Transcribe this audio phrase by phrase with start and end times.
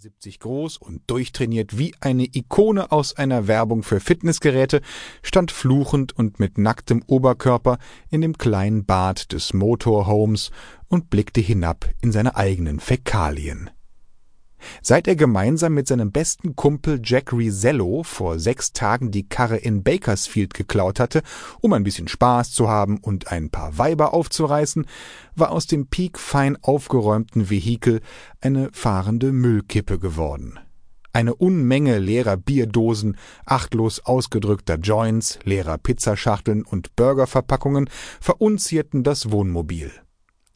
[0.00, 4.80] 1,70 groß und durchtrainiert wie eine Ikone aus einer Werbung für Fitnessgeräte,
[5.22, 7.78] stand fluchend und mit nacktem Oberkörper
[8.08, 10.50] in dem kleinen Bad des Motorhomes
[10.88, 13.70] und blickte hinab in seine eigenen Fäkalien.
[14.82, 19.82] Seit er gemeinsam mit seinem besten Kumpel Jack Risello vor sechs Tagen die Karre in
[19.82, 21.22] Bakersfield geklaut hatte,
[21.60, 24.86] um ein bisschen Spaß zu haben und ein paar Weiber aufzureißen,
[25.34, 28.00] war aus dem piekfein aufgeräumten Vehikel
[28.40, 30.58] eine fahrende Müllkippe geworden.
[31.12, 37.90] Eine Unmenge leerer Bierdosen, achtlos ausgedrückter Joints, leerer Pizzaschachteln und Burgerverpackungen
[38.20, 39.90] verunzierten das Wohnmobil.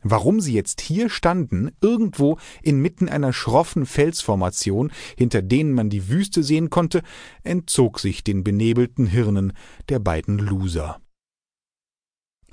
[0.07, 6.43] Warum sie jetzt hier standen, irgendwo inmitten einer schroffen Felsformation, hinter denen man die Wüste
[6.43, 7.03] sehen konnte,
[7.43, 9.55] entzog sich den benebelten Hirnen
[9.89, 11.01] der beiden Loser.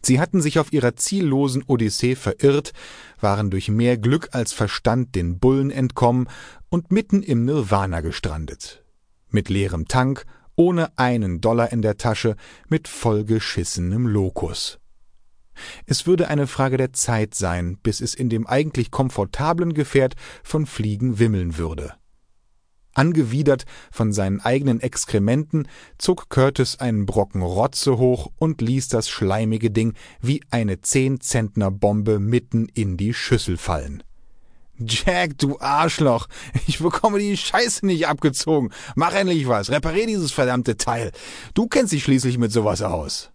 [0.01, 2.71] Sie hatten sich auf ihrer ziellosen Odyssee verirrt,
[3.19, 6.27] waren durch mehr Glück als Verstand den Bullen entkommen
[6.69, 8.83] und mitten im Nirvana gestrandet.
[9.29, 12.37] Mit leerem Tank, ohne einen Dollar in der Tasche,
[12.69, 14.80] mit vollgeschissenem Lokus.
[15.85, 20.65] Es würde eine Frage der Zeit sein, bis es in dem eigentlich komfortablen Gefährt von
[20.65, 21.93] Fliegen wimmeln würde.
[22.93, 29.71] Angewidert von seinen eigenen Exkrementen zog Curtis einen Brocken Rotze hoch und ließ das schleimige
[29.71, 34.03] Ding wie eine Zehn-Zentner-Bombe mitten in die Schüssel fallen.
[34.77, 36.27] Jack, du Arschloch,
[36.67, 38.71] ich bekomme die Scheiße nicht abgezogen.
[38.95, 41.11] Mach endlich was, reparier dieses verdammte Teil.
[41.53, 43.30] Du kennst dich schließlich mit sowas aus.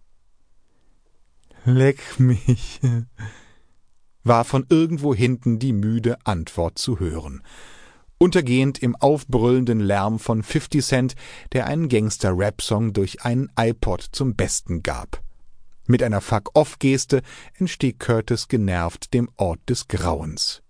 [1.67, 2.79] Leck mich,
[4.23, 7.43] war von irgendwo hinten die müde Antwort zu hören.
[8.17, 11.15] Untergehend im aufbrüllenden Lärm von 50 Cent,
[11.51, 15.21] der einen Gangster-Rap-Song durch einen iPod zum Besten gab.
[15.87, 17.21] Mit einer Fuck-Off-Geste
[17.55, 20.63] entstieg Curtis genervt dem Ort des Grauens.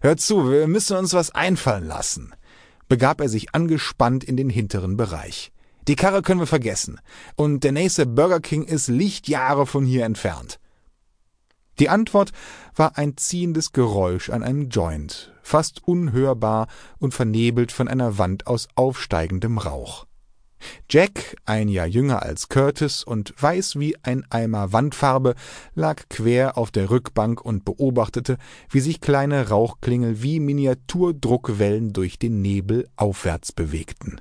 [0.00, 2.34] Hör zu, wir müssen uns was einfallen lassen,
[2.88, 5.52] begab er sich angespannt in den hinteren Bereich.
[5.88, 7.00] Die Karre können wir vergessen.
[7.34, 10.58] Und der nächste Burger King ist Lichtjahre von hier entfernt.
[11.78, 12.32] Die Antwort
[12.76, 18.68] war ein ziehendes Geräusch an einem Joint, fast unhörbar und vernebelt von einer Wand aus
[18.74, 20.06] aufsteigendem Rauch.
[20.88, 25.34] Jack, ein Jahr jünger als Curtis und weiß wie ein Eimer Wandfarbe,
[25.74, 28.38] lag quer auf der Rückbank und beobachtete,
[28.70, 34.20] wie sich kleine Rauchklingel wie Miniaturdruckwellen durch den Nebel aufwärts bewegten.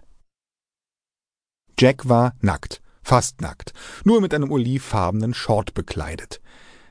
[1.81, 6.39] Jack war nackt, fast nackt, nur mit einem olivfarbenen Short bekleidet.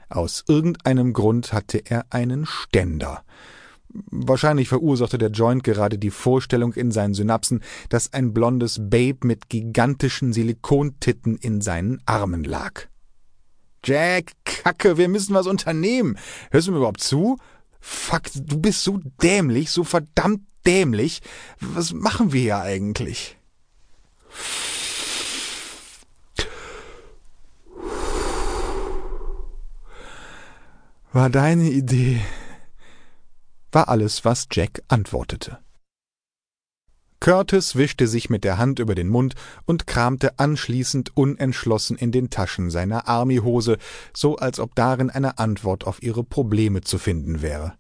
[0.09, 3.23] Aus irgendeinem Grund hatte er einen Ständer.
[3.89, 9.49] Wahrscheinlich verursachte der Joint gerade die Vorstellung in seinen Synapsen, dass ein blondes Babe mit
[9.49, 12.89] gigantischen Silikontitten in seinen Armen lag.
[13.85, 16.19] Jack, Kacke, wir müssen was unternehmen.
[16.51, 17.39] Hörst du mir überhaupt zu?
[17.79, 21.21] Fuck, du bist so dämlich, so verdammt dämlich.
[21.61, 23.39] Was machen wir hier eigentlich?
[31.13, 32.21] War deine Idee,
[33.73, 35.59] war alles, was Jack antwortete.
[37.19, 39.35] Curtis wischte sich mit der Hand über den Mund
[39.67, 43.79] und kramte anschließend unentschlossen in den Taschen seiner Armyhose,
[44.15, 47.75] so als ob darin eine Antwort auf ihre Probleme zu finden wäre.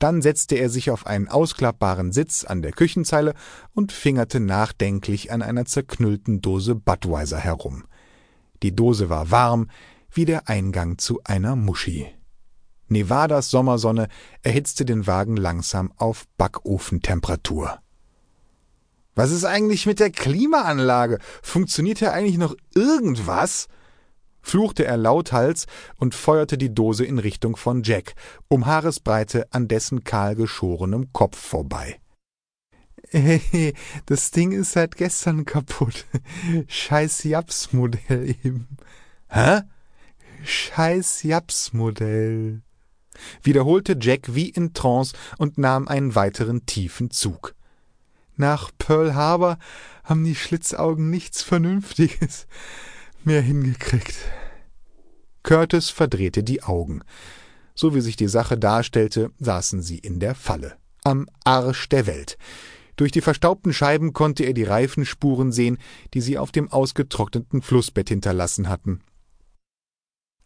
[0.00, 3.34] Dann setzte er sich auf einen ausklappbaren Sitz an der Küchenzeile
[3.72, 7.84] und fingerte nachdenklich an einer zerknüllten Dose Budweiser herum.
[8.64, 9.70] Die Dose war warm
[10.10, 12.12] wie der Eingang zu einer Muschi.
[12.88, 14.08] Nevadas Sommersonne
[14.42, 17.78] erhitzte den Wagen langsam auf Backofentemperatur.
[19.14, 21.18] Was ist eigentlich mit der Klimaanlage?
[21.42, 23.68] Funktioniert hier eigentlich noch irgendwas?
[24.44, 28.14] fluchte er lauthals und feuerte die Dose in Richtung von Jack,
[28.48, 31.98] um Haaresbreite an dessen kahl geschorenem Kopf vorbei.
[33.08, 33.74] Hey,
[34.06, 36.04] das Ding ist seit gestern kaputt.
[36.68, 38.76] Scheiß Japs-Modell eben.
[39.28, 39.62] Hä?
[40.44, 42.63] Scheiß Japs-Modell
[43.42, 47.54] wiederholte Jack wie in Trance und nahm einen weiteren tiefen Zug.
[48.36, 49.58] Nach Pearl Harbor
[50.02, 52.46] haben die Schlitzaugen nichts Vernünftiges
[53.24, 54.16] mehr hingekriegt.
[55.42, 57.02] Curtis verdrehte die Augen.
[57.74, 60.76] So wie sich die Sache darstellte, saßen sie in der Falle.
[61.04, 62.38] Am Arsch der Welt.
[62.96, 65.78] Durch die verstaubten Scheiben konnte er die Reifenspuren sehen,
[66.14, 69.00] die sie auf dem ausgetrockneten Flussbett hinterlassen hatten.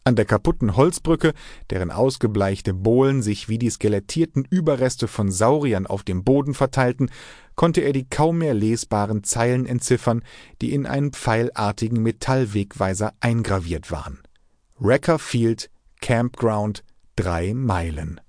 [0.09, 1.35] An der kaputten Holzbrücke,
[1.69, 7.11] deren ausgebleichte Bohlen sich wie die skelettierten Überreste von Sauriern auf dem Boden verteilten,
[7.53, 10.23] konnte er die kaum mehr lesbaren Zeilen entziffern,
[10.63, 14.17] die in einen pfeilartigen Metallwegweiser eingraviert waren.
[14.79, 15.69] Wrecker Field,
[16.01, 16.83] Campground,
[17.15, 18.19] drei Meilen.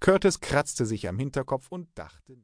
[0.00, 2.34] Curtis kratzte sich am Hinterkopf und dachte